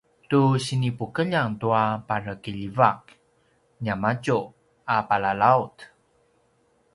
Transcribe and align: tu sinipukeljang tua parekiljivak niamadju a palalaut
tu 0.29 0.39
sinipukeljang 0.65 1.51
tua 1.61 1.83
parekiljivak 2.07 3.01
niamadju 3.83 4.39
a 4.95 4.97
palalaut 5.07 5.75